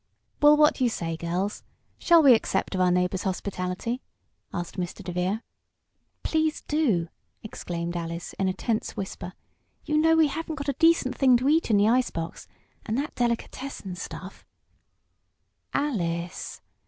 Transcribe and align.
"Well, 0.41 0.57
what 0.57 0.73
do 0.73 0.83
you 0.83 0.89
say, 0.89 1.15
girls? 1.15 1.61
Shall 1.99 2.23
we 2.23 2.33
accept 2.33 2.73
of 2.73 2.81
our 2.81 2.89
neighbor's 2.89 3.21
hospitality?" 3.21 4.01
asked 4.51 4.75
Mr. 4.75 5.03
DeVere. 5.03 5.43
"Please 6.23 6.61
do!" 6.67 7.07
exclaimed 7.43 7.95
Alice, 7.95 8.33
in 8.39 8.47
a 8.47 8.53
tense 8.53 8.97
whisper. 8.97 9.33
"You 9.85 9.97
know 9.99 10.15
we 10.15 10.25
haven't 10.27 10.55
got 10.55 10.69
a 10.69 10.73
decent 10.73 11.15
thing 11.15 11.37
to 11.37 11.47
eat 11.47 11.69
in 11.69 11.77
the 11.77 11.87
ice 11.87 12.09
box, 12.09 12.47
and 12.83 12.97
that 12.97 13.13
delicatessen 13.13 13.93
stuff" 13.95 14.43
"Alice!" 15.75 16.61